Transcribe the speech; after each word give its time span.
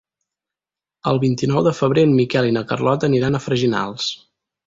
El 1.11 1.19
vint-i-nou 1.23 1.59
de 1.67 1.73
febrer 1.81 2.05
en 2.09 2.15
Miquel 2.21 2.49
i 2.51 2.55
na 2.57 2.65
Carlota 2.71 3.09
aniran 3.11 3.37
a 3.41 3.45
Freginals. 3.47 4.09